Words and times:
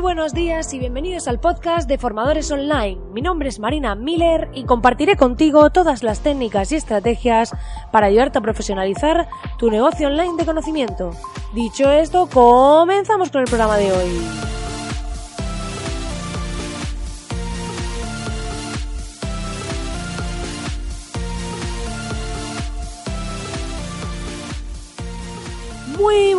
Buenos 0.00 0.32
días 0.32 0.72
y 0.72 0.78
bienvenidos 0.78 1.28
al 1.28 1.40
podcast 1.40 1.86
de 1.86 1.98
Formadores 1.98 2.50
Online. 2.50 2.98
Mi 3.12 3.20
nombre 3.20 3.50
es 3.50 3.58
Marina 3.58 3.94
Miller 3.94 4.48
y 4.54 4.64
compartiré 4.64 5.16
contigo 5.16 5.68
todas 5.70 6.02
las 6.02 6.20
técnicas 6.20 6.72
y 6.72 6.76
estrategias 6.76 7.52
para 7.92 8.06
ayudarte 8.06 8.38
a 8.38 8.42
profesionalizar 8.42 9.28
tu 9.58 9.70
negocio 9.70 10.08
online 10.08 10.36
de 10.38 10.46
conocimiento. 10.46 11.10
Dicho 11.52 11.90
esto, 11.90 12.28
comenzamos 12.32 13.30
con 13.30 13.42
el 13.42 13.46
programa 13.46 13.76
de 13.76 13.92
hoy. 13.92 14.59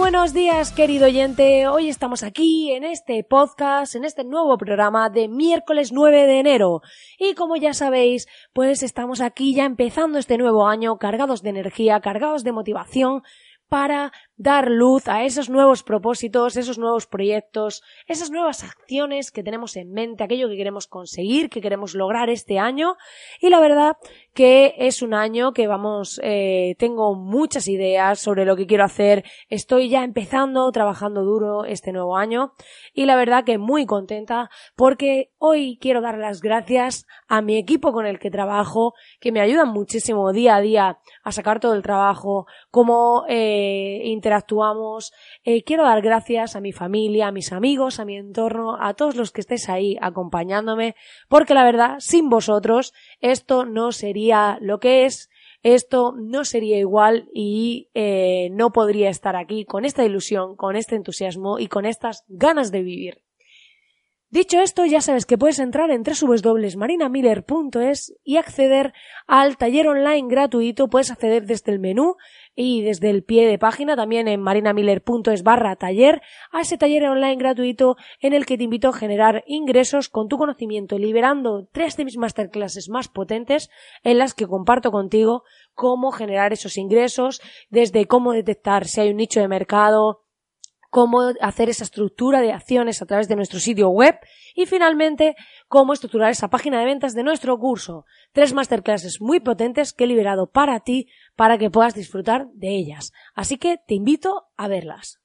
Buenos 0.01 0.33
días, 0.33 0.71
querido 0.71 1.05
oyente. 1.05 1.67
Hoy 1.67 1.87
estamos 1.87 2.23
aquí 2.23 2.71
en 2.71 2.83
este 2.83 3.23
podcast, 3.23 3.93
en 3.93 4.03
este 4.03 4.23
nuevo 4.23 4.57
programa 4.57 5.11
de 5.11 5.27
miércoles 5.27 5.91
9 5.91 6.25
de 6.25 6.39
enero. 6.39 6.81
Y 7.19 7.35
como 7.35 7.55
ya 7.55 7.75
sabéis, 7.75 8.27
pues 8.51 8.81
estamos 8.81 9.21
aquí 9.21 9.53
ya 9.53 9.63
empezando 9.63 10.17
este 10.17 10.39
nuevo 10.39 10.67
año 10.67 10.97
cargados 10.97 11.43
de 11.43 11.51
energía, 11.51 11.99
cargados 11.99 12.43
de 12.43 12.51
motivación 12.51 13.21
para 13.69 14.11
dar 14.37 14.69
luz 14.69 15.07
a 15.07 15.23
esos 15.23 15.49
nuevos 15.49 15.83
propósitos, 15.83 16.57
esos 16.57 16.77
nuevos 16.79 17.05
proyectos, 17.05 17.83
esas 18.07 18.31
nuevas 18.31 18.63
acciones 18.63 19.31
que 19.31 19.43
tenemos 19.43 19.75
en 19.75 19.91
mente, 19.91 20.23
aquello 20.23 20.49
que 20.49 20.57
queremos 20.57 20.87
conseguir, 20.87 21.49
que 21.49 21.61
queremos 21.61 21.93
lograr 21.93 22.29
este 22.29 22.57
año. 22.57 22.95
Y 23.39 23.49
la 23.49 23.59
verdad 23.59 23.97
que 24.33 24.73
es 24.77 25.01
un 25.01 25.13
año 25.13 25.53
que 25.53 25.67
vamos, 25.67 26.19
eh, 26.23 26.75
tengo 26.79 27.15
muchas 27.15 27.67
ideas 27.67 28.19
sobre 28.19 28.45
lo 28.45 28.55
que 28.55 28.65
quiero 28.65 28.83
hacer. 28.83 29.23
Estoy 29.49 29.89
ya 29.89 30.03
empezando, 30.03 30.71
trabajando 30.71 31.23
duro 31.23 31.65
este 31.65 31.91
nuevo 31.91 32.17
año. 32.17 32.53
Y 32.93 33.05
la 33.05 33.15
verdad 33.15 33.43
que 33.43 33.57
muy 33.57 33.85
contenta 33.85 34.49
porque 34.75 35.31
hoy 35.37 35.77
quiero 35.79 36.01
dar 36.01 36.17
las 36.17 36.41
gracias 36.41 37.05
a 37.27 37.41
mi 37.41 37.57
equipo 37.57 37.91
con 37.91 38.05
el 38.05 38.19
que 38.19 38.31
trabajo, 38.31 38.93
que 39.19 39.31
me 39.31 39.41
ayudan 39.41 39.69
muchísimo 39.69 40.31
día 40.31 40.55
a 40.55 40.61
día 40.61 40.99
a 41.23 41.31
sacar 41.31 41.59
todo 41.59 41.73
el 41.73 41.83
trabajo, 41.83 42.47
como 42.69 43.25
eh, 43.27 44.01
interactuamos. 44.31 45.11
Eh, 45.43 45.63
quiero 45.63 45.83
dar 45.83 46.01
gracias 46.01 46.55
a 46.55 46.61
mi 46.61 46.71
familia, 46.71 47.27
a 47.27 47.31
mis 47.31 47.51
amigos, 47.51 47.99
a 47.99 48.05
mi 48.05 48.15
entorno, 48.15 48.77
a 48.79 48.93
todos 48.93 49.15
los 49.15 49.31
que 49.31 49.41
estéis 49.41 49.67
ahí 49.67 49.97
acompañándome, 50.01 50.95
porque 51.27 51.53
la 51.53 51.65
verdad, 51.65 51.95
sin 51.99 52.29
vosotros, 52.29 52.93
esto 53.19 53.65
no 53.65 53.91
sería 53.91 54.57
lo 54.61 54.79
que 54.79 55.05
es, 55.05 55.29
esto 55.63 56.13
no 56.17 56.45
sería 56.45 56.77
igual 56.77 57.27
y 57.33 57.89
eh, 57.93 58.49
no 58.51 58.71
podría 58.71 59.09
estar 59.09 59.35
aquí 59.35 59.65
con 59.65 59.83
esta 59.83 60.05
ilusión, 60.05 60.55
con 60.55 60.75
este 60.75 60.95
entusiasmo 60.95 61.59
y 61.59 61.67
con 61.67 61.85
estas 61.85 62.23
ganas 62.29 62.71
de 62.71 62.81
vivir. 62.81 63.30
Dicho 64.31 64.59
esto, 64.61 64.85
ya 64.85 65.01
sabes 65.01 65.25
que 65.25 65.37
puedes 65.37 65.59
entrar 65.59 65.91
en 65.91 66.03
www.marinamiller.es 66.03 68.13
y 68.23 68.37
acceder 68.37 68.93
al 69.27 69.57
taller 69.57 69.89
online 69.89 70.29
gratuito. 70.29 70.87
Puedes 70.87 71.11
acceder 71.11 71.45
desde 71.45 71.73
el 71.73 71.79
menú 71.79 72.15
y 72.55 72.81
desde 72.81 73.09
el 73.09 73.25
pie 73.25 73.45
de 73.45 73.59
página, 73.59 73.97
también 73.97 74.29
en 74.29 74.41
marinamiller.es 74.41 75.43
barra 75.43 75.75
taller, 75.75 76.21
a 76.53 76.61
ese 76.61 76.77
taller 76.77 77.09
online 77.09 77.35
gratuito 77.35 77.97
en 78.21 78.31
el 78.31 78.45
que 78.45 78.57
te 78.57 78.63
invito 78.63 78.87
a 78.87 78.93
generar 78.93 79.43
ingresos 79.47 80.07
con 80.07 80.29
tu 80.29 80.37
conocimiento, 80.37 80.97
liberando 80.97 81.67
tres 81.69 81.97
de 81.97 82.05
mis 82.05 82.15
masterclasses 82.15 82.87
más 82.87 83.09
potentes 83.09 83.69
en 84.01 84.17
las 84.17 84.33
que 84.33 84.47
comparto 84.47 84.93
contigo 84.93 85.43
cómo 85.73 86.13
generar 86.13 86.53
esos 86.53 86.77
ingresos, 86.77 87.41
desde 87.69 88.05
cómo 88.05 88.31
detectar 88.31 88.87
si 88.87 89.01
hay 89.01 89.09
un 89.09 89.17
nicho 89.17 89.41
de 89.41 89.49
mercado, 89.49 90.21
cómo 90.91 91.31
hacer 91.39 91.69
esa 91.69 91.85
estructura 91.85 92.41
de 92.41 92.51
acciones 92.51 93.01
a 93.01 93.05
través 93.05 93.29
de 93.29 93.37
nuestro 93.37 93.59
sitio 93.59 93.89
web 93.89 94.19
y 94.53 94.65
finalmente 94.65 95.35
cómo 95.69 95.93
estructurar 95.93 96.31
esa 96.31 96.49
página 96.49 96.79
de 96.79 96.85
ventas 96.85 97.15
de 97.15 97.23
nuestro 97.23 97.57
curso. 97.57 98.05
Tres 98.33 98.53
masterclasses 98.53 99.21
muy 99.21 99.39
potentes 99.39 99.93
que 99.93 100.03
he 100.03 100.07
liberado 100.07 100.51
para 100.51 100.81
ti 100.81 101.07
para 101.37 101.57
que 101.57 101.71
puedas 101.71 101.95
disfrutar 101.95 102.47
de 102.53 102.75
ellas. 102.75 103.13
Así 103.33 103.57
que 103.57 103.77
te 103.87 103.95
invito 103.95 104.49
a 104.57 104.67
verlas. 104.67 105.21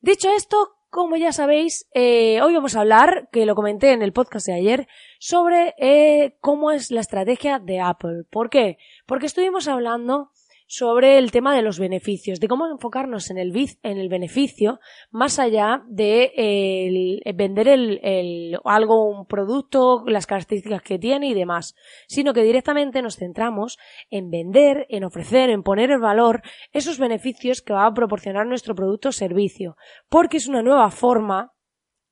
Dicho 0.00 0.30
esto, 0.34 0.56
como 0.88 1.16
ya 1.16 1.32
sabéis, 1.32 1.86
eh, 1.92 2.40
hoy 2.40 2.54
vamos 2.54 2.74
a 2.74 2.80
hablar, 2.80 3.28
que 3.30 3.44
lo 3.44 3.54
comenté 3.54 3.92
en 3.92 4.00
el 4.00 4.14
podcast 4.14 4.46
de 4.46 4.54
ayer, 4.54 4.88
sobre 5.18 5.74
eh, 5.76 6.38
cómo 6.40 6.70
es 6.70 6.90
la 6.90 7.02
estrategia 7.02 7.58
de 7.58 7.80
Apple. 7.80 8.24
¿Por 8.30 8.48
qué? 8.48 8.78
Porque 9.04 9.26
estuvimos 9.26 9.68
hablando 9.68 10.30
sobre 10.70 11.16
el 11.16 11.32
tema 11.32 11.56
de 11.56 11.62
los 11.62 11.78
beneficios, 11.78 12.40
de 12.40 12.46
cómo 12.46 12.66
enfocarnos 12.66 13.30
en 13.30 13.38
el, 13.38 13.52
en 13.82 13.98
el 13.98 14.08
beneficio 14.10 14.80
más 15.10 15.38
allá 15.38 15.82
de 15.88 16.32
el, 16.36 17.22
vender 17.34 17.68
el, 17.68 17.98
el, 18.02 18.58
algo, 18.64 19.08
un 19.08 19.26
producto, 19.26 20.04
las 20.06 20.26
características 20.26 20.82
que 20.82 20.98
tiene 20.98 21.28
y 21.28 21.34
demás, 21.34 21.74
sino 22.06 22.34
que 22.34 22.42
directamente 22.42 23.00
nos 23.00 23.16
centramos 23.16 23.78
en 24.10 24.30
vender, 24.30 24.86
en 24.90 25.04
ofrecer, 25.04 25.48
en 25.48 25.62
poner 25.62 25.90
el 25.90 26.00
valor 26.00 26.42
esos 26.72 26.98
beneficios 26.98 27.62
que 27.62 27.72
va 27.72 27.86
a 27.86 27.94
proporcionar 27.94 28.46
nuestro 28.46 28.74
producto 28.74 29.08
o 29.08 29.12
servicio, 29.12 29.76
porque 30.10 30.36
es 30.36 30.48
una 30.48 30.62
nueva 30.62 30.90
forma 30.90 31.54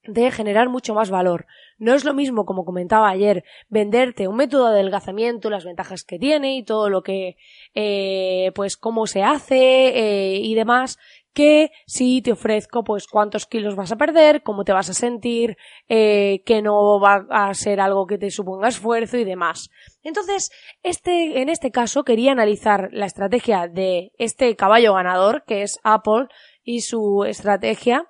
de 0.03 0.31
generar 0.31 0.71
mucho 0.71 0.95
más 0.95 1.11
valor. 1.11 1.47
No 1.79 1.95
es 1.95 2.05
lo 2.05 2.15
mismo, 2.15 2.47
como 2.47 2.65
comentaba 2.65 3.09
ayer, 3.09 3.45
venderte 3.69 4.29
un 4.29 4.37
método 4.37 4.67
de 4.67 4.81
adelgazamiento, 4.81 5.51
las 5.51 5.65
ventajas 5.65 6.05
que 6.05 6.19
tiene 6.19 6.57
y 6.57 6.65
todo 6.65 6.89
lo 6.89 7.03
que, 7.03 7.37
eh, 7.75 8.53
pues 8.55 8.77
cómo 8.77 9.07
se 9.07 9.23
hace 9.23 9.89
eh, 9.89 10.41
y 10.43 10.55
demás, 10.55 10.99
que 11.37 11.71
si 11.87 12.23
te 12.23 12.33
ofrezco 12.33 12.83
pues 12.83 13.07
cuántos 13.07 13.45
kilos 13.45 13.77
vas 13.77 13.93
a 13.93 13.97
perder, 13.97 14.43
cómo 14.43 14.65
te 14.65 14.73
vas 14.73 14.89
a 14.89 14.95
sentir, 14.95 15.59
eh, 15.87 16.43
que 16.47 16.63
no 16.63 16.99
va 16.99 17.27
a 17.29 17.53
ser 17.53 17.79
algo 17.79 18.07
que 18.07 18.17
te 18.17 18.31
suponga 18.31 18.69
esfuerzo 18.69 19.19
y 19.19 19.25
demás. 19.25 19.69
Entonces, 20.03 20.51
este, 20.83 21.43
en 21.43 21.51
este 21.51 21.71
caso 21.71 22.05
quería 22.05 22.33
analizar 22.33 22.89
la 22.91 23.05
estrategia 23.05 23.69
de 23.69 24.13
este 24.17 24.57
caballo 24.57 24.95
ganador, 24.95 25.45
que 25.47 25.61
es 25.61 25.79
Apple, 25.85 26.29
y 26.65 26.81
su 26.81 27.25
estrategia, 27.25 28.07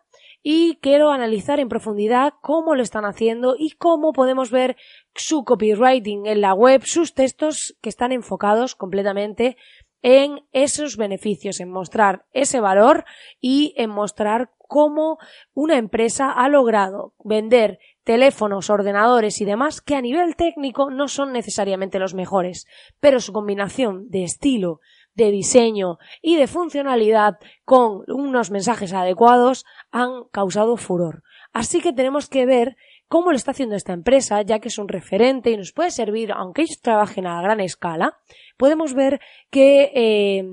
y 0.49 0.79
quiero 0.81 1.11
analizar 1.11 1.59
en 1.59 1.69
profundidad 1.69 2.35
cómo 2.41 2.77
lo 2.77 2.83
están 2.85 3.05
haciendo 3.05 3.57
y 3.59 3.73
cómo 3.73 4.13
podemos 4.13 4.53
ver 4.53 4.77
su 5.13 5.45
copywriting 5.45 6.27
en 6.27 6.41
la 6.41 6.55
web, 6.55 6.83
sus 6.85 7.15
textos 7.15 7.77
que 7.81 7.89
están 7.89 8.13
enfocados 8.13 8.77
completamente 8.77 9.57
en 10.03 10.47
esos 10.53 10.97
beneficios, 10.97 11.59
en 11.59 11.73
mostrar 11.73 12.27
ese 12.33 12.61
valor 12.61 13.07
y 13.41 13.75
en 13.77 13.91
mostrar 13.91 14.53
cómo 14.57 15.19
una 15.53 15.79
empresa 15.79 16.31
ha 16.31 16.49
logrado 16.49 17.13
vender 17.25 17.81
teléfonos, 18.05 18.71
ordenadores 18.71 19.41
y 19.41 19.45
demás 19.47 19.81
que 19.81 19.97
a 19.97 20.01
nivel 20.01 20.37
técnico 20.37 20.91
no 20.91 21.09
son 21.09 21.33
necesariamente 21.33 21.99
los 21.99 22.15
mejores, 22.15 22.69
pero 23.01 23.19
su 23.19 23.33
combinación 23.33 24.09
de 24.11 24.23
estilo, 24.23 24.79
de 25.17 25.31
diseño 25.31 25.99
y 26.23 26.37
de 26.37 26.47
funcionalidad 26.47 27.39
con 27.65 28.05
unos 28.07 28.51
mensajes 28.51 28.93
adecuados 28.93 29.65
han 29.91 30.25
causado 30.31 30.77
furor. 30.77 31.23
Así 31.53 31.81
que 31.81 31.93
tenemos 31.93 32.29
que 32.29 32.47
ver 32.47 32.77
cómo 33.09 33.31
lo 33.31 33.37
está 33.37 33.53
haciendo 33.53 33.77
esta 33.77 33.93
empresa, 33.93 34.43
ya 34.43 34.59
que 34.59 34.69
es 34.69 34.79
un 34.79 34.89
referente 34.89 35.51
y 35.51 35.57
nos 35.57 35.73
puede 35.73 35.91
servir, 35.91 36.33
aunque 36.33 36.63
ellos 36.63 36.81
trabajen 36.81 37.27
a 37.27 37.41
gran 37.41 37.61
escala, 37.61 38.19
podemos 38.57 38.95
ver 38.95 39.21
que 39.51 39.91
eh, 39.95 40.45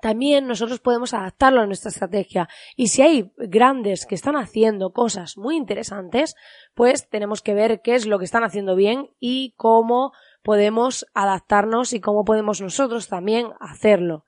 también 0.00 0.46
nosotros 0.46 0.80
podemos 0.80 1.12
adaptarlo 1.12 1.60
a 1.60 1.66
nuestra 1.66 1.90
estrategia. 1.90 2.48
Y 2.76 2.88
si 2.88 3.02
hay 3.02 3.32
grandes 3.36 4.06
que 4.06 4.14
están 4.14 4.36
haciendo 4.36 4.92
cosas 4.92 5.36
muy 5.36 5.56
interesantes, 5.56 6.34
pues 6.74 7.08
tenemos 7.08 7.42
que 7.42 7.54
ver 7.54 7.80
qué 7.82 7.94
es 7.94 8.06
lo 8.06 8.18
que 8.18 8.24
están 8.24 8.44
haciendo 8.44 8.76
bien 8.76 9.10
y 9.20 9.52
cómo 9.56 10.12
podemos 10.42 11.06
adaptarnos 11.14 11.92
y 11.92 12.00
cómo 12.00 12.24
podemos 12.24 12.60
nosotros 12.60 13.08
también 13.08 13.48
hacerlo. 13.60 14.24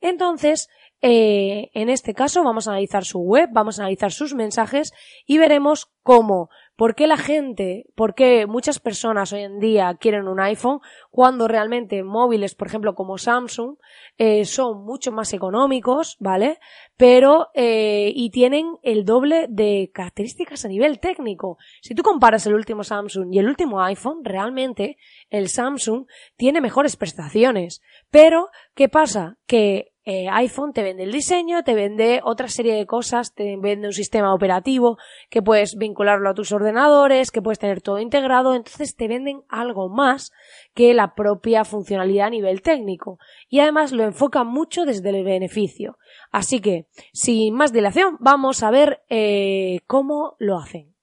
Entonces, 0.00 0.68
eh, 1.02 1.70
en 1.74 1.88
este 1.88 2.14
caso 2.14 2.42
vamos 2.42 2.66
a 2.66 2.70
analizar 2.70 3.04
su 3.04 3.20
web, 3.20 3.50
vamos 3.52 3.78
a 3.78 3.82
analizar 3.82 4.12
sus 4.12 4.34
mensajes 4.34 4.92
y 5.26 5.38
veremos 5.38 5.90
cómo 6.02 6.48
¿Por 6.76 6.94
qué 6.94 7.06
la 7.06 7.16
gente, 7.16 7.86
por 7.94 8.14
qué 8.14 8.46
muchas 8.46 8.80
personas 8.80 9.32
hoy 9.32 9.40
en 9.40 9.58
día 9.58 9.96
quieren 9.98 10.28
un 10.28 10.40
iPhone 10.40 10.80
cuando 11.10 11.48
realmente 11.48 12.02
móviles, 12.02 12.54
por 12.54 12.68
ejemplo, 12.68 12.94
como 12.94 13.16
Samsung, 13.16 13.76
eh, 14.18 14.44
son 14.44 14.84
mucho 14.84 15.10
más 15.10 15.32
económicos, 15.32 16.18
¿vale? 16.20 16.58
Pero, 16.98 17.48
eh, 17.54 18.12
y 18.14 18.28
tienen 18.28 18.76
el 18.82 19.06
doble 19.06 19.46
de 19.48 19.90
características 19.94 20.66
a 20.66 20.68
nivel 20.68 21.00
técnico. 21.00 21.56
Si 21.80 21.94
tú 21.94 22.02
comparas 22.02 22.46
el 22.46 22.54
último 22.54 22.84
Samsung 22.84 23.32
y 23.32 23.38
el 23.38 23.48
último 23.48 23.80
iPhone, 23.80 24.22
realmente 24.22 24.98
el 25.30 25.48
Samsung 25.48 26.04
tiene 26.36 26.60
mejores 26.60 26.96
prestaciones. 26.96 27.80
Pero, 28.10 28.50
¿qué 28.74 28.90
pasa? 28.90 29.38
Que 29.46 29.95
eh, 30.08 30.28
iPhone 30.30 30.72
te 30.72 30.84
vende 30.84 31.02
el 31.02 31.10
diseño, 31.10 31.64
te 31.64 31.74
vende 31.74 32.20
otra 32.22 32.46
serie 32.46 32.74
de 32.74 32.86
cosas, 32.86 33.34
te 33.34 33.56
vende 33.56 33.88
un 33.88 33.92
sistema 33.92 34.32
operativo 34.32 34.98
que 35.30 35.42
puedes 35.42 35.74
vincularlo 35.76 36.30
a 36.30 36.34
tus 36.34 36.52
ordenadores, 36.52 37.32
que 37.32 37.42
puedes 37.42 37.58
tener 37.58 37.82
todo 37.82 37.98
integrado, 37.98 38.54
entonces 38.54 38.94
te 38.94 39.08
venden 39.08 39.42
algo 39.48 39.88
más 39.88 40.30
que 40.74 40.94
la 40.94 41.16
propia 41.16 41.64
funcionalidad 41.64 42.28
a 42.28 42.30
nivel 42.30 42.62
técnico. 42.62 43.18
Y 43.48 43.58
además 43.58 43.90
lo 43.90 44.04
enfocan 44.04 44.46
mucho 44.46 44.84
desde 44.84 45.10
el 45.10 45.24
beneficio. 45.24 45.98
Así 46.30 46.60
que, 46.60 46.86
sin 47.12 47.54
más 47.54 47.72
dilación, 47.72 48.16
vamos 48.20 48.62
a 48.62 48.70
ver 48.70 49.02
eh, 49.08 49.80
cómo 49.88 50.36
lo 50.38 50.56
hacen. 50.56 50.94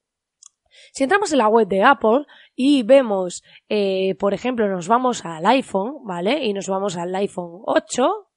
Si 0.93 1.03
entramos 1.03 1.33
en 1.33 1.39
la 1.39 1.49
web 1.49 1.67
de 1.67 1.83
Apple 1.83 2.25
y 2.55 2.83
vemos, 2.83 3.43
eh, 3.67 4.15
por 4.17 4.33
ejemplo, 4.33 4.69
nos 4.69 4.87
vamos 4.87 5.25
al 5.25 5.45
iPhone, 5.45 6.05
¿vale? 6.05 6.45
Y 6.45 6.53
nos 6.53 6.69
vamos 6.69 6.95
al 6.95 7.13
iPhone 7.13 7.61
8, 7.65 8.29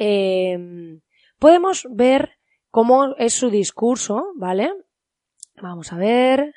eh, 0.00 0.58
podemos 1.38 1.86
ver 1.90 2.38
cómo 2.70 3.14
es 3.18 3.34
su 3.34 3.50
discurso, 3.50 4.32
¿vale? 4.34 4.72
Vamos 5.60 5.92
a 5.92 5.96
ver. 5.96 6.54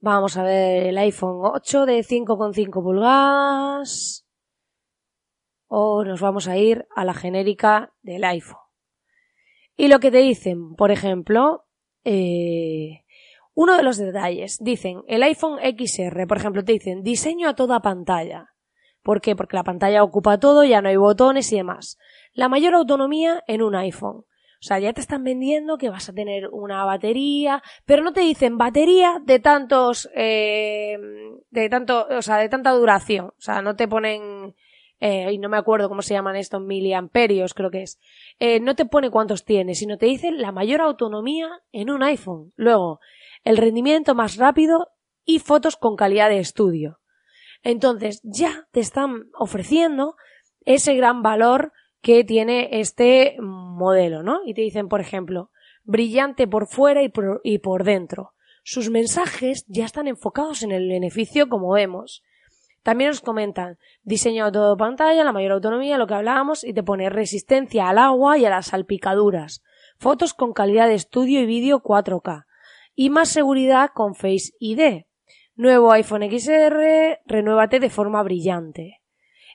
Vamos 0.00 0.36
a 0.36 0.42
ver 0.42 0.88
el 0.88 0.98
iPhone 0.98 1.40
8 1.42 1.86
de 1.86 2.04
5,5 2.04 2.82
pulgadas. 2.82 4.26
O 5.68 6.04
nos 6.04 6.20
vamos 6.20 6.46
a 6.46 6.58
ir 6.58 6.86
a 6.94 7.06
la 7.06 7.14
genérica 7.14 7.94
del 8.02 8.24
iPhone. 8.24 8.60
Y 9.74 9.88
lo 9.88 9.98
que 9.98 10.10
te 10.10 10.18
dicen, 10.18 10.74
por 10.76 10.90
ejemplo, 10.90 11.64
eh, 12.04 13.04
uno 13.54 13.74
de 13.74 13.82
los 13.82 13.96
detalles, 13.96 14.58
dicen 14.60 15.02
el 15.08 15.22
iPhone 15.22 15.58
XR, 15.58 16.26
por 16.26 16.36
ejemplo, 16.36 16.62
te 16.62 16.72
dicen 16.72 17.02
diseño 17.02 17.48
a 17.48 17.54
toda 17.54 17.80
pantalla. 17.80 18.53
¿Por 19.04 19.20
qué? 19.20 19.36
Porque 19.36 19.56
la 19.56 19.62
pantalla 19.62 20.02
ocupa 20.02 20.40
todo, 20.40 20.64
ya 20.64 20.82
no 20.82 20.88
hay 20.88 20.96
botones 20.96 21.52
y 21.52 21.58
demás 21.58 21.98
la 22.34 22.48
mayor 22.48 22.74
autonomía 22.74 23.42
en 23.46 23.62
un 23.62 23.74
iPhone. 23.74 24.18
O 24.18 24.66
sea, 24.66 24.78
ya 24.78 24.92
te 24.92 25.00
están 25.00 25.24
vendiendo 25.24 25.76
que 25.76 25.90
vas 25.90 26.08
a 26.08 26.14
tener 26.14 26.48
una 26.50 26.84
batería, 26.84 27.62
pero 27.84 28.02
no 28.02 28.12
te 28.12 28.20
dicen 28.20 28.56
batería 28.56 29.20
de 29.22 29.38
tantos, 29.38 30.08
eh, 30.14 30.96
de 31.50 31.68
tanto, 31.68 32.06
o 32.10 32.22
sea, 32.22 32.38
de 32.38 32.48
tanta 32.48 32.70
duración. 32.72 33.26
O 33.26 33.40
sea, 33.40 33.60
no 33.60 33.76
te 33.76 33.86
ponen, 33.86 34.54
eh, 35.00 35.30
y 35.32 35.38
no 35.38 35.50
me 35.50 35.58
acuerdo 35.58 35.88
cómo 35.88 36.00
se 36.00 36.14
llaman 36.14 36.36
estos 36.36 36.62
miliamperios, 36.62 37.52
creo 37.52 37.70
que 37.70 37.82
es. 37.82 38.00
Eh, 38.38 38.58
no 38.60 38.74
te 38.74 38.86
pone 38.86 39.10
cuántos 39.10 39.44
tienes, 39.44 39.78
sino 39.78 39.98
te 39.98 40.06
dicen 40.06 40.40
la 40.40 40.50
mayor 40.50 40.80
autonomía 40.80 41.60
en 41.70 41.90
un 41.90 42.02
iPhone. 42.02 42.52
Luego, 42.56 43.00
el 43.44 43.58
rendimiento 43.58 44.14
más 44.14 44.36
rápido 44.36 44.88
y 45.26 45.40
fotos 45.40 45.76
con 45.76 45.94
calidad 45.94 46.30
de 46.30 46.38
estudio. 46.38 47.00
Entonces, 47.64 48.20
ya 48.22 48.68
te 48.70 48.80
están 48.80 49.30
ofreciendo 49.36 50.16
ese 50.64 50.94
gran 50.94 51.22
valor 51.22 51.72
que 52.02 52.22
tiene 52.22 52.68
este 52.78 53.36
modelo, 53.40 54.22
¿no? 54.22 54.40
Y 54.44 54.52
te 54.52 54.60
dicen, 54.60 54.88
por 54.88 55.00
ejemplo, 55.00 55.50
brillante 55.82 56.46
por 56.46 56.66
fuera 56.66 57.02
y 57.02 57.08
por, 57.08 57.40
y 57.42 57.58
por 57.58 57.82
dentro. 57.82 58.34
Sus 58.62 58.90
mensajes 58.90 59.64
ya 59.66 59.86
están 59.86 60.06
enfocados 60.08 60.62
en 60.62 60.72
el 60.72 60.88
beneficio, 60.88 61.48
como 61.48 61.72
vemos. 61.72 62.22
También 62.82 63.08
nos 63.08 63.22
comentan 63.22 63.78
diseño 64.02 64.44
de 64.44 64.52
todo 64.52 64.76
pantalla, 64.76 65.24
la 65.24 65.32
mayor 65.32 65.52
autonomía, 65.52 65.96
lo 65.96 66.06
que 66.06 66.14
hablábamos, 66.14 66.64
y 66.64 66.74
te 66.74 66.82
pone 66.82 67.08
resistencia 67.08 67.88
al 67.88 67.96
agua 67.96 68.36
y 68.36 68.44
a 68.44 68.50
las 68.50 68.66
salpicaduras. 68.66 69.62
Fotos 69.98 70.34
con 70.34 70.52
calidad 70.52 70.88
de 70.88 70.94
estudio 70.94 71.40
y 71.40 71.46
vídeo 71.46 71.82
4K. 71.82 72.44
Y 72.94 73.08
más 73.08 73.30
seguridad 73.30 73.90
con 73.94 74.14
Face 74.14 74.52
ID. 74.58 75.04
Nuevo 75.56 75.92
iPhone 75.92 76.28
XR, 76.28 77.20
renuévate 77.26 77.78
de 77.78 77.88
forma 77.88 78.20
brillante. 78.24 79.00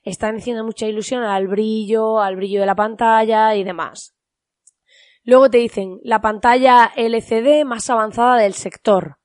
Están 0.03 0.37
haciendo 0.37 0.63
mucha 0.63 0.87
ilusión 0.87 1.23
al 1.23 1.49
brillo, 1.49 2.21
al 2.21 2.37
brillo 2.37 2.61
de 2.61 2.65
la 2.65 2.75
pantalla 2.75 3.53
y 3.55 3.65
demás. 3.65 4.15
Luego 5.23 5.49
te 5.49 5.57
dicen 5.57 5.99
la 6.03 6.21
pantalla 6.21 6.89
LCD 6.95 7.65
más 7.65 7.89
avanzada 7.89 8.37
del 8.37 8.53
sector, 8.53 9.17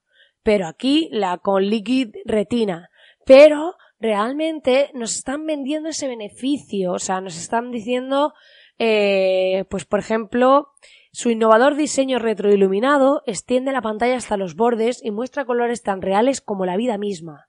pero 0.43 0.67
aquí 0.67 1.09
la 1.13 1.39
con 1.39 1.63
Liquid 1.63 2.09
Retina, 2.25 2.91
pero 3.25 3.77
realmente 4.01 4.91
nos 4.95 5.15
están 5.15 5.47
vendiendo 5.47 5.91
ese 5.91 6.09
beneficio, 6.09 6.95
o 6.95 6.99
sea, 6.99 7.21
nos 7.21 7.37
están 7.37 7.71
diciendo, 7.71 8.35
eh, 8.79 9.65
pues 9.69 9.85
por 9.85 10.01
ejemplo, 10.01 10.69
su 11.13 11.31
innovador 11.31 11.77
diseño 11.77 12.19
retroiluminado 12.19 13.23
extiende 13.27 13.73
la 13.73 13.83
pantalla 13.83 14.17
hasta 14.17 14.37
los 14.37 14.57
bordes 14.57 15.05
y 15.05 15.11
muestra 15.11 15.45
colores 15.45 15.83
tan 15.83 16.03
reales 16.03 16.41
como 16.41 16.67
la 16.67 16.77
vida 16.77 16.99
misma. 16.99 17.49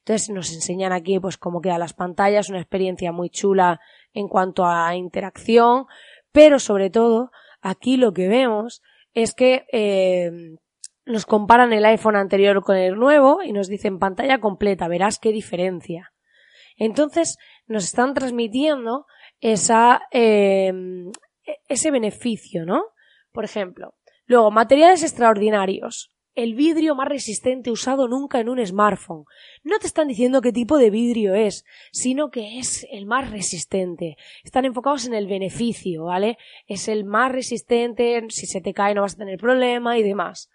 Entonces 0.00 0.30
nos 0.30 0.52
enseñan 0.52 0.92
aquí 0.92 1.18
pues 1.18 1.36
cómo 1.36 1.60
quedan 1.60 1.80
las 1.80 1.94
pantallas, 1.94 2.48
una 2.48 2.60
experiencia 2.60 3.12
muy 3.12 3.30
chula 3.30 3.80
en 4.12 4.28
cuanto 4.28 4.66
a 4.66 4.94
interacción, 4.94 5.86
pero 6.32 6.58
sobre 6.58 6.90
todo 6.90 7.30
aquí 7.60 7.96
lo 7.96 8.12
que 8.12 8.28
vemos 8.28 8.82
es 9.14 9.34
que 9.34 9.66
eh, 9.72 10.30
nos 11.04 11.26
comparan 11.26 11.72
el 11.72 11.84
iPhone 11.84 12.16
anterior 12.16 12.62
con 12.62 12.76
el 12.76 12.96
nuevo 12.96 13.42
y 13.42 13.52
nos 13.52 13.68
dicen 13.68 13.98
pantalla 13.98 14.38
completa, 14.38 14.88
verás 14.88 15.18
qué 15.18 15.32
diferencia. 15.32 16.12
Entonces 16.76 17.38
nos 17.66 17.84
están 17.84 18.14
transmitiendo 18.14 19.06
esa, 19.40 20.02
eh, 20.10 20.72
ese 21.68 21.90
beneficio, 21.90 22.64
¿no? 22.64 22.84
Por 23.32 23.44
ejemplo, 23.44 23.94
luego 24.26 24.50
materiales 24.50 25.02
extraordinarios 25.02 26.12
el 26.38 26.54
vidrio 26.54 26.94
más 26.94 27.08
resistente 27.08 27.72
usado 27.72 28.06
nunca 28.06 28.38
en 28.38 28.48
un 28.48 28.64
smartphone. 28.64 29.24
No 29.64 29.80
te 29.80 29.88
están 29.88 30.06
diciendo 30.06 30.40
qué 30.40 30.52
tipo 30.52 30.78
de 30.78 30.88
vidrio 30.88 31.34
es, 31.34 31.64
sino 31.90 32.30
que 32.30 32.60
es 32.60 32.86
el 32.92 33.06
más 33.06 33.32
resistente. 33.32 34.16
Están 34.44 34.64
enfocados 34.64 35.04
en 35.06 35.14
el 35.14 35.26
beneficio, 35.26 36.04
¿vale? 36.04 36.38
Es 36.68 36.86
el 36.86 37.04
más 37.04 37.32
resistente, 37.32 38.24
si 38.28 38.46
se 38.46 38.60
te 38.60 38.72
cae 38.72 38.94
no 38.94 39.02
vas 39.02 39.14
a 39.14 39.18
tener 39.18 39.36
problema 39.36 39.98
y 39.98 40.04
demás 40.04 40.48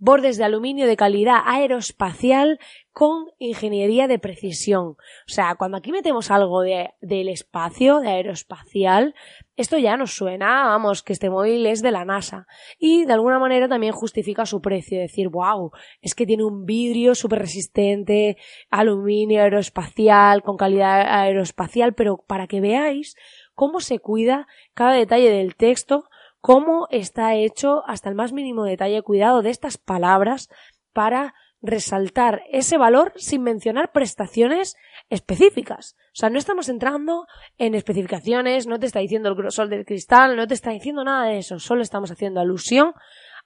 bordes 0.00 0.38
de 0.38 0.44
aluminio 0.44 0.86
de 0.86 0.96
calidad 0.96 1.42
aeroespacial 1.44 2.58
con 2.90 3.26
ingeniería 3.38 4.08
de 4.08 4.18
precisión. 4.18 4.88
O 4.88 4.96
sea, 5.28 5.54
cuando 5.56 5.76
aquí 5.76 5.92
metemos 5.92 6.30
algo 6.30 6.62
de, 6.62 6.90
del 7.00 7.28
espacio, 7.28 8.00
de 8.00 8.08
aeroespacial, 8.08 9.14
esto 9.56 9.76
ya 9.76 9.98
nos 9.98 10.16
suena, 10.16 10.64
vamos, 10.64 11.02
que 11.02 11.12
este 11.12 11.28
móvil 11.28 11.66
es 11.66 11.82
de 11.82 11.90
la 11.90 12.06
NASA. 12.06 12.46
Y 12.78 13.04
de 13.04 13.12
alguna 13.12 13.38
manera 13.38 13.68
también 13.68 13.92
justifica 13.92 14.46
su 14.46 14.62
precio, 14.62 14.98
decir, 14.98 15.28
wow, 15.28 15.70
es 16.00 16.14
que 16.14 16.26
tiene 16.26 16.44
un 16.44 16.64
vidrio 16.64 17.14
súper 17.14 17.40
resistente, 17.40 18.38
aluminio 18.70 19.42
aeroespacial, 19.42 20.42
con 20.42 20.56
calidad 20.56 21.02
aeroespacial, 21.02 21.92
pero 21.94 22.24
para 22.26 22.46
que 22.46 22.62
veáis 22.62 23.16
cómo 23.54 23.80
se 23.80 23.98
cuida 23.98 24.46
cada 24.72 24.94
detalle 24.94 25.30
del 25.30 25.56
texto 25.56 26.08
cómo 26.40 26.86
está 26.90 27.34
hecho 27.34 27.82
hasta 27.86 28.08
el 28.08 28.14
más 28.14 28.32
mínimo 28.32 28.64
detalle 28.64 29.02
cuidado 29.02 29.42
de 29.42 29.50
estas 29.50 29.78
palabras 29.78 30.48
para 30.92 31.34
resaltar 31.62 32.42
ese 32.50 32.78
valor 32.78 33.12
sin 33.16 33.42
mencionar 33.42 33.92
prestaciones 33.92 34.76
específicas. 35.10 35.96
O 36.08 36.14
sea, 36.14 36.30
no 36.30 36.38
estamos 36.38 36.68
entrando 36.68 37.26
en 37.58 37.74
especificaciones, 37.74 38.66
no 38.66 38.78
te 38.78 38.86
está 38.86 39.00
diciendo 39.00 39.28
el 39.28 39.34
grosor 39.34 39.68
del 39.68 39.84
cristal, 39.84 40.36
no 40.36 40.46
te 40.46 40.54
está 40.54 40.70
diciendo 40.70 41.04
nada 41.04 41.26
de 41.26 41.38
eso, 41.38 41.58
solo 41.58 41.82
estamos 41.82 42.10
haciendo 42.10 42.40
alusión 42.40 42.94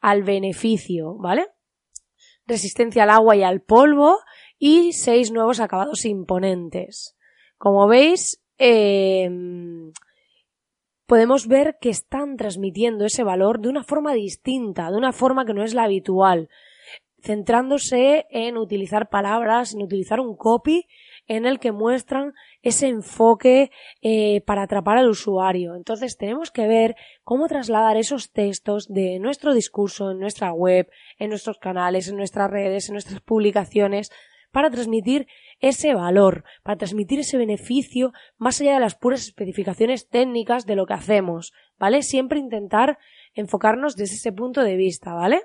al 0.01 0.23
beneficio, 0.23 1.15
¿vale? 1.15 1.49
Resistencia 2.47 3.03
al 3.03 3.11
agua 3.11 3.37
y 3.37 3.43
al 3.43 3.63
polvo 3.63 4.19
y 4.59 4.93
seis 4.93 5.33
nuevos 5.33 5.61
acabados 5.61 6.05
imponentes. 6.05 7.17
Como 7.59 7.89
veis, 7.89 8.41
eh, 8.59 9.29
podemos 11.07 11.47
ver 11.47 11.77
que 11.81 11.91
están 11.91 12.37
transmitiendo 12.37 13.05
ese 13.05 13.25
valor 13.25 13.61
de 13.61 13.69
una 13.69 13.85
forma 13.85 14.15
distinta, 14.15 14.91
de 14.91 14.97
una 14.97 15.13
forma 15.13 15.45
que 15.45 15.55
no 15.55 15.63
es 15.63 15.75
la 15.75 15.85
habitual, 15.85 16.49
centrándose 17.23 18.27
en 18.31 18.59
utilizar 18.59 19.09
palabras, 19.09 19.75
en 19.75 19.83
utilizar 19.83 20.21
un 20.21 20.37
copy 20.37 20.87
en 21.27 21.47
el 21.47 21.59
que 21.59 21.73
muestran 21.73 22.35
ese 22.63 22.89
enfoque 22.89 23.71
eh, 24.03 24.43
para 24.43 24.63
atrapar 24.63 24.99
al 24.99 25.09
usuario. 25.09 25.75
Entonces 25.75 26.19
tenemos 26.19 26.51
que 26.51 26.67
ver 26.67 26.97
cómo 27.23 27.49
trasladar 27.49 27.97
esos 27.97 28.31
textos 28.31 28.89
de 28.89 29.19
nuestro 29.21 29.55
discurso 29.55 30.11
en 30.11 30.19
nuestra 30.19 30.53
web, 30.53 30.91
en 31.19 31.31
nuestros 31.31 31.59
canales, 31.59 32.09
en 32.09 32.17
nuestras 32.17 32.51
redes, 32.51 32.89
en 32.89 32.95
nuestras 32.95 33.21
publicaciones, 33.21 34.11
para 34.55 34.71
transmitir 34.71 35.27
ese 35.59 35.95
valor, 35.95 36.45
para 36.63 36.79
transmitir 36.79 37.19
ese 37.19 37.37
beneficio 37.37 38.13
más 38.39 38.61
allá 38.61 38.75
de 38.75 38.81
las 38.81 38.95
puras 38.95 39.23
especificaciones 39.23 40.09
técnicas 40.09 40.65
de 40.65 40.77
lo 40.77 40.87
que 40.87 40.95
hacemos, 40.95 41.53
¿vale? 41.77 42.03
Siempre 42.03 42.39
intentar 42.39 42.99
enfocarnos 43.35 43.97
desde 43.97 44.15
ese 44.15 44.33
punto 44.33 44.63
de 44.63 44.77
vista, 44.77 45.13
¿vale? 45.13 45.43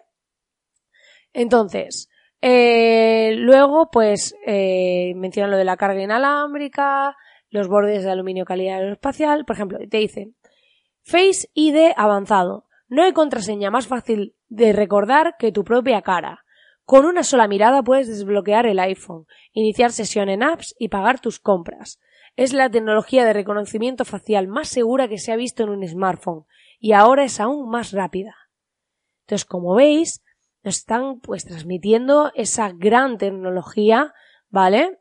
Entonces, 1.33 2.07
Eh, 2.41 3.33
luego, 3.35 3.89
pues, 3.91 4.33
eh, 4.47 5.11
menciona 5.17 5.49
lo 5.49 5.57
de 5.57 5.65
la 5.65 5.75
carga 5.75 6.01
inalámbrica, 6.01 7.17
los 7.49 7.67
bordes 7.67 8.05
de 8.05 8.11
aluminio 8.11 8.45
calidad 8.45 8.77
aeroespacial. 8.77 9.43
Por 9.43 9.57
ejemplo, 9.57 9.77
te 9.89 9.97
dice 9.97 10.31
Face 11.03 11.49
ID 11.53 11.91
avanzado. 11.97 12.63
No 12.87 13.03
hay 13.03 13.11
contraseña 13.11 13.71
más 13.71 13.87
fácil 13.87 14.35
de 14.47 14.71
recordar 14.71 15.35
que 15.37 15.51
tu 15.51 15.65
propia 15.65 16.01
cara. 16.01 16.45
Con 16.89 17.05
una 17.05 17.21
sola 17.21 17.47
mirada 17.47 17.83
puedes 17.83 18.07
desbloquear 18.07 18.65
el 18.65 18.79
iPhone, 18.79 19.27
iniciar 19.53 19.91
sesión 19.91 20.27
en 20.27 20.41
apps 20.41 20.73
y 20.79 20.87
pagar 20.87 21.19
tus 21.19 21.39
compras. 21.39 21.99
Es 22.35 22.51
la 22.51 22.67
tecnología 22.67 23.25
de 23.25 23.33
reconocimiento 23.33 24.05
facial 24.05 24.47
más 24.47 24.69
segura 24.69 25.07
que 25.07 25.19
se 25.19 25.31
ha 25.31 25.35
visto 25.35 25.61
en 25.61 25.69
un 25.69 25.87
smartphone 25.87 26.45
y 26.79 26.93
ahora 26.93 27.25
es 27.25 27.39
aún 27.39 27.69
más 27.69 27.91
rápida. 27.91 28.35
Entonces, 29.21 29.45
como 29.45 29.75
veis, 29.75 30.23
nos 30.63 30.77
están 30.77 31.19
pues 31.19 31.45
transmitiendo 31.45 32.31
esa 32.33 32.71
gran 32.71 33.19
tecnología, 33.19 34.15
¿vale? 34.49 34.97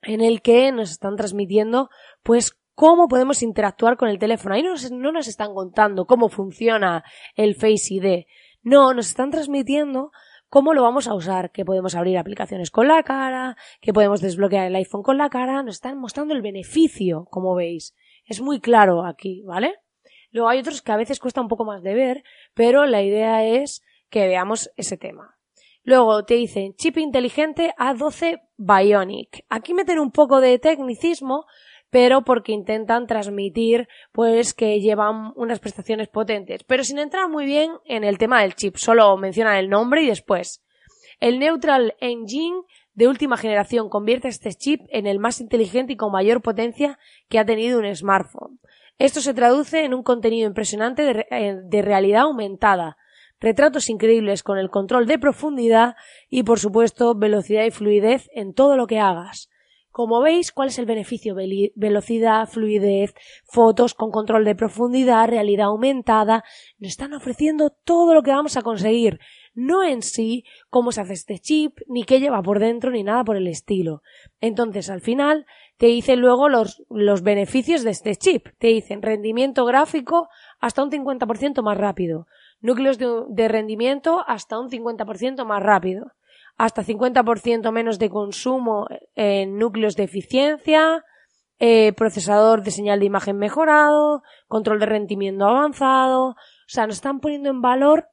En 0.00 0.22
el 0.22 0.40
que 0.40 0.72
nos 0.72 0.90
están 0.90 1.16
transmitiendo 1.16 1.90
pues 2.22 2.56
cómo 2.74 3.06
podemos 3.06 3.42
interactuar 3.42 3.98
con 3.98 4.08
el 4.08 4.18
teléfono. 4.18 4.54
Ahí 4.54 4.62
no 4.62 4.70
nos, 4.70 4.90
no 4.90 5.12
nos 5.12 5.28
están 5.28 5.52
contando 5.52 6.06
cómo 6.06 6.30
funciona 6.30 7.04
el 7.34 7.54
Face 7.54 7.92
ID. 7.92 8.24
No, 8.62 8.94
nos 8.94 9.08
están 9.08 9.30
transmitiendo 9.30 10.10
cómo 10.48 10.74
lo 10.74 10.82
vamos 10.82 11.08
a 11.08 11.14
usar, 11.14 11.50
que 11.52 11.64
podemos 11.64 11.94
abrir 11.94 12.18
aplicaciones 12.18 12.70
con 12.70 12.88
la 12.88 13.02
cara, 13.02 13.56
que 13.80 13.92
podemos 13.92 14.20
desbloquear 14.20 14.66
el 14.66 14.76
iPhone 14.76 15.02
con 15.02 15.18
la 15.18 15.30
cara, 15.30 15.62
nos 15.62 15.76
están 15.76 15.98
mostrando 15.98 16.34
el 16.34 16.42
beneficio, 16.42 17.26
como 17.30 17.54
veis. 17.54 17.94
Es 18.24 18.40
muy 18.40 18.60
claro 18.60 19.04
aquí, 19.04 19.42
¿vale? 19.42 19.74
Luego 20.30 20.48
hay 20.48 20.60
otros 20.60 20.82
que 20.82 20.92
a 20.92 20.96
veces 20.96 21.20
cuesta 21.20 21.40
un 21.40 21.48
poco 21.48 21.64
más 21.64 21.82
de 21.82 21.94
ver, 21.94 22.24
pero 22.54 22.86
la 22.86 23.02
idea 23.02 23.44
es 23.44 23.82
que 24.10 24.26
veamos 24.26 24.70
ese 24.76 24.96
tema. 24.96 25.38
Luego 25.82 26.24
te 26.24 26.34
dicen 26.34 26.74
chip 26.74 26.98
inteligente 26.98 27.72
A12 27.78 28.42
Bionic. 28.58 29.46
Aquí 29.48 29.72
meten 29.72 29.98
un 29.98 30.10
poco 30.10 30.40
de 30.40 30.58
tecnicismo, 30.58 31.46
pero 31.90 32.22
porque 32.22 32.52
intentan 32.52 33.06
transmitir 33.06 33.88
pues 34.12 34.54
que 34.54 34.80
llevan 34.80 35.32
unas 35.36 35.60
prestaciones 35.60 36.08
potentes, 36.08 36.64
pero 36.64 36.84
sin 36.84 36.98
entrar 36.98 37.28
muy 37.28 37.46
bien 37.46 37.72
en 37.84 38.04
el 38.04 38.18
tema 38.18 38.42
del 38.42 38.54
chip, 38.54 38.76
solo 38.76 39.16
mencionan 39.16 39.56
el 39.56 39.68
nombre 39.68 40.02
y 40.02 40.06
después. 40.06 40.62
El 41.20 41.38
Neutral 41.38 41.94
Engine 42.00 42.62
de 42.94 43.08
última 43.08 43.36
generación 43.36 43.88
convierte 43.88 44.28
este 44.28 44.52
chip 44.54 44.80
en 44.90 45.06
el 45.06 45.18
más 45.18 45.40
inteligente 45.40 45.92
y 45.92 45.96
con 45.96 46.12
mayor 46.12 46.42
potencia 46.42 46.98
que 47.28 47.38
ha 47.38 47.46
tenido 47.46 47.78
un 47.78 47.94
smartphone. 47.94 48.60
Esto 48.98 49.20
se 49.20 49.34
traduce 49.34 49.84
en 49.84 49.94
un 49.94 50.02
contenido 50.02 50.48
impresionante 50.48 51.02
de, 51.02 51.26
eh, 51.30 51.82
realidad 51.82 52.22
aumentada, 52.22 52.96
retratos 53.40 53.88
increíbles 53.88 54.42
con 54.42 54.58
el 54.58 54.70
control 54.70 55.06
de 55.06 55.20
profundidad 55.20 55.94
y, 56.28 56.42
por 56.42 56.58
supuesto, 56.58 57.14
velocidad 57.14 57.64
y 57.64 57.70
fluidez 57.70 58.28
en 58.34 58.52
todo 58.52 58.76
lo 58.76 58.88
que 58.88 58.98
hagas. 58.98 59.48
Como 59.98 60.20
veis, 60.20 60.52
¿cuál 60.52 60.68
es 60.68 60.78
el 60.78 60.86
beneficio? 60.86 61.34
Velocidad, 61.74 62.48
fluidez, 62.48 63.14
fotos 63.42 63.94
con 63.94 64.12
control 64.12 64.44
de 64.44 64.54
profundidad, 64.54 65.26
realidad 65.26 65.66
aumentada. 65.66 66.44
Nos 66.78 66.90
están 66.90 67.14
ofreciendo 67.14 67.70
todo 67.70 68.14
lo 68.14 68.22
que 68.22 68.30
vamos 68.30 68.56
a 68.56 68.62
conseguir. 68.62 69.18
No 69.54 69.82
en 69.82 70.02
sí 70.02 70.44
cómo 70.70 70.92
se 70.92 71.00
hace 71.00 71.14
este 71.14 71.40
chip, 71.40 71.78
ni 71.88 72.04
qué 72.04 72.20
lleva 72.20 72.40
por 72.42 72.60
dentro, 72.60 72.92
ni 72.92 73.02
nada 73.02 73.24
por 73.24 73.36
el 73.36 73.48
estilo. 73.48 74.02
Entonces, 74.40 74.88
al 74.88 75.00
final, 75.00 75.46
te 75.78 75.86
dicen 75.86 76.20
luego 76.20 76.48
los, 76.48 76.80
los 76.90 77.22
beneficios 77.22 77.82
de 77.82 77.90
este 77.90 78.14
chip. 78.14 78.46
Te 78.60 78.68
dicen 78.68 79.02
rendimiento 79.02 79.64
gráfico 79.64 80.28
hasta 80.60 80.84
un 80.84 80.92
50% 80.92 81.60
más 81.64 81.76
rápido. 81.76 82.28
Núcleos 82.60 82.98
de, 82.98 83.24
de 83.30 83.48
rendimiento 83.48 84.22
hasta 84.28 84.60
un 84.60 84.70
50% 84.70 85.44
más 85.44 85.60
rápido 85.60 86.12
hasta 86.58 86.82
50% 86.82 87.70
menos 87.72 87.98
de 87.98 88.10
consumo 88.10 88.88
en 89.14 89.56
núcleos 89.56 89.94
de 89.94 90.02
eficiencia, 90.02 91.04
eh, 91.60 91.92
procesador 91.92 92.62
de 92.62 92.72
señal 92.72 92.98
de 92.98 93.06
imagen 93.06 93.38
mejorado, 93.38 94.22
control 94.48 94.80
de 94.80 94.86
rendimiento 94.86 95.46
avanzado. 95.46 96.30
O 96.30 96.34
sea, 96.66 96.86
nos 96.86 96.96
están 96.96 97.20
poniendo 97.20 97.48
en 97.48 97.62
valor 97.62 98.08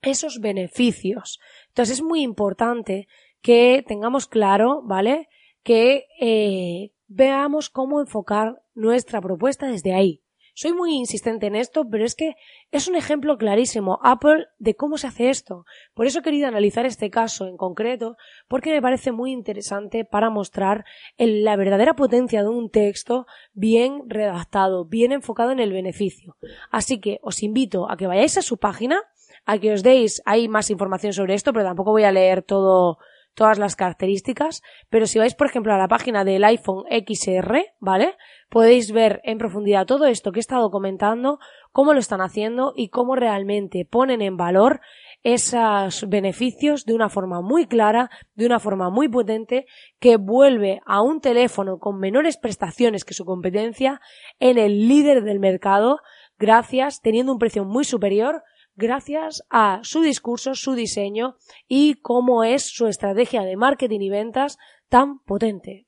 esos 0.00 0.40
beneficios. 0.40 1.38
Entonces 1.68 1.98
es 1.98 2.02
muy 2.02 2.22
importante 2.22 3.08
que 3.42 3.84
tengamos 3.86 4.26
claro, 4.26 4.82
¿vale? 4.82 5.28
Que 5.62 6.06
eh, 6.18 6.92
veamos 7.08 7.68
cómo 7.68 8.00
enfocar 8.00 8.62
nuestra 8.74 9.20
propuesta 9.20 9.66
desde 9.66 9.94
ahí. 9.94 10.21
Soy 10.54 10.74
muy 10.74 10.94
insistente 10.94 11.46
en 11.46 11.56
esto, 11.56 11.88
pero 11.90 12.04
es 12.04 12.14
que 12.14 12.34
es 12.70 12.86
un 12.86 12.94
ejemplo 12.94 13.38
clarísimo, 13.38 13.98
Apple, 14.02 14.46
de 14.58 14.74
cómo 14.74 14.98
se 14.98 15.06
hace 15.06 15.30
esto. 15.30 15.64
Por 15.94 16.06
eso 16.06 16.18
he 16.18 16.22
querido 16.22 16.46
analizar 16.46 16.84
este 16.84 17.08
caso 17.08 17.46
en 17.46 17.56
concreto, 17.56 18.16
porque 18.48 18.70
me 18.70 18.82
parece 18.82 19.12
muy 19.12 19.32
interesante 19.32 20.04
para 20.04 20.28
mostrar 20.28 20.84
la 21.16 21.56
verdadera 21.56 21.94
potencia 21.94 22.42
de 22.42 22.48
un 22.48 22.70
texto 22.70 23.26
bien 23.54 24.02
redactado, 24.08 24.84
bien 24.84 25.12
enfocado 25.12 25.52
en 25.52 25.60
el 25.60 25.72
beneficio. 25.72 26.36
Así 26.70 27.00
que 27.00 27.18
os 27.22 27.42
invito 27.42 27.90
a 27.90 27.96
que 27.96 28.06
vayáis 28.06 28.36
a 28.36 28.42
su 28.42 28.58
página, 28.58 29.00
a 29.46 29.58
que 29.58 29.72
os 29.72 29.82
deis, 29.82 30.22
hay 30.26 30.48
más 30.48 30.70
información 30.70 31.14
sobre 31.14 31.34
esto, 31.34 31.52
pero 31.52 31.64
tampoco 31.64 31.92
voy 31.92 32.04
a 32.04 32.12
leer 32.12 32.42
todo, 32.42 32.98
todas 33.34 33.58
las 33.58 33.76
características, 33.76 34.62
pero 34.90 35.06
si 35.06 35.18
vais, 35.18 35.34
por 35.34 35.46
ejemplo, 35.46 35.72
a 35.72 35.78
la 35.78 35.88
página 35.88 36.24
del 36.24 36.44
iPhone 36.44 36.84
XR, 36.90 37.64
¿vale? 37.80 38.16
Podéis 38.48 38.92
ver 38.92 39.20
en 39.24 39.38
profundidad 39.38 39.86
todo 39.86 40.06
esto 40.06 40.32
que 40.32 40.38
he 40.38 40.40
estado 40.40 40.70
comentando, 40.70 41.38
cómo 41.70 41.94
lo 41.94 42.00
están 42.00 42.20
haciendo 42.20 42.72
y 42.76 42.90
cómo 42.90 43.16
realmente 43.16 43.86
ponen 43.90 44.20
en 44.20 44.36
valor 44.36 44.80
esos 45.22 46.08
beneficios 46.08 46.84
de 46.84 46.94
una 46.94 47.08
forma 47.08 47.40
muy 47.40 47.66
clara, 47.66 48.10
de 48.34 48.44
una 48.46 48.58
forma 48.58 48.90
muy 48.90 49.08
potente, 49.08 49.66
que 50.00 50.16
vuelve 50.16 50.80
a 50.84 51.00
un 51.00 51.20
teléfono 51.20 51.78
con 51.78 51.98
menores 51.98 52.36
prestaciones 52.36 53.04
que 53.04 53.14
su 53.14 53.24
competencia 53.24 54.00
en 54.40 54.58
el 54.58 54.88
líder 54.88 55.22
del 55.22 55.38
mercado, 55.38 56.00
gracias, 56.38 57.00
teniendo 57.00 57.32
un 57.32 57.38
precio 57.38 57.64
muy 57.64 57.84
superior, 57.84 58.42
gracias 58.74 59.42
a 59.50 59.80
su 59.82 60.02
discurso, 60.02 60.54
su 60.54 60.74
diseño 60.74 61.36
y 61.68 61.94
cómo 61.94 62.44
es 62.44 62.64
su 62.64 62.86
estrategia 62.86 63.42
de 63.42 63.56
marketing 63.56 64.00
y 64.00 64.10
ventas 64.10 64.58
tan 64.88 65.20
potente. 65.20 65.86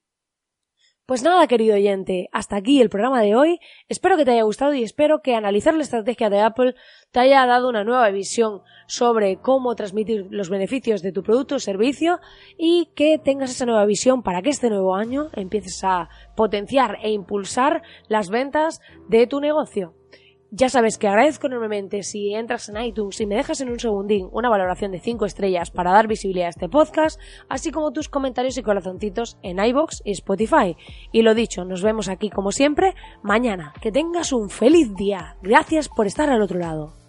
Pues 1.07 1.23
nada, 1.23 1.47
querido 1.47 1.75
oyente, 1.75 2.31
hasta 2.33 2.57
aquí 2.57 2.81
el 2.81 2.89
programa 2.89 3.21
de 3.21 3.37
hoy. 3.37 3.61
Espero 3.91 4.17
que 4.17 4.25
te 4.25 4.31
haya 4.31 4.45
gustado 4.45 4.73
y 4.73 4.83
espero 4.83 5.21
que 5.21 5.35
analizar 5.35 5.75
la 5.75 5.83
estrategia 5.83 6.31
de 6.31 6.41
Apple 6.41 6.75
te 7.13 7.21
haya 7.21 7.45
dado 7.45 7.69
una 7.69 7.85
nueva 7.85 8.09
visión 8.09 8.63
sobre 8.87 9.37
cómo 9.37 9.75
transmitir 9.75 10.27
los 10.31 10.49
beneficios 10.49 11.03
de 11.03 11.13
tu 11.13 11.23
producto 11.23 11.57
o 11.57 11.59
servicio 11.59 12.21
y 12.57 12.89
que 12.97 13.19
tengas 13.19 13.51
esa 13.51 13.67
nueva 13.67 13.85
visión 13.85 14.23
para 14.23 14.41
que 14.41 14.49
este 14.49 14.71
nuevo 14.71 14.95
año 14.95 15.29
empieces 15.35 15.85
a 15.85 16.09
potenciar 16.37 16.97
e 17.03 17.11
impulsar 17.11 17.83
las 18.09 18.31
ventas 18.31 18.81
de 19.07 19.27
tu 19.27 19.41
negocio. 19.41 19.95
Ya 20.57 20.69
sabes 20.69 20.99
que 20.99 21.09
agradezco 21.09 21.49
enormemente 21.49 22.05
si 22.05 22.33
entras 22.33 22.69
en 22.69 22.81
iTunes 22.81 23.21
y 23.21 23.27
me 23.27 23.35
dejas 23.35 23.61
en 23.61 23.71
un 23.71 23.81
segundín 23.81 24.29
una 24.31 24.49
valoración 24.49 24.93
de 24.93 25.01
5 25.01 25.27
estrellas 25.27 25.73
para 25.73 25.91
dar 25.91 26.07
visibilidad 26.07 26.47
a 26.47 26.51
este 26.51 26.69
podcast, 26.69 27.21
así 27.49 27.73
como 27.73 27.91
tus 27.91 28.09
comentarios 28.09 28.57
y 28.57 28.63
corazoncitos 28.63 29.37
en 29.43 29.59
iBox 29.59 30.03
y 30.05 30.13
Spotify. 30.13 30.77
Y 31.11 31.23
lo 31.23 31.35
dicho, 31.35 31.65
nos 31.65 31.83
vemos 31.83 32.09
aquí 32.09 32.31
como 32.31 32.53
siempre 32.53 32.95
mañana. 33.21 33.75
Que 33.83 33.91
tengas 33.91 34.33
un 34.33 34.49
feliz 34.49 34.95
día. 34.95 35.37
Gracias 35.43 35.89
por 35.89 36.07
estar 36.07 36.31
al 36.31 36.41
otro 36.41 36.61
lado. 36.61 37.04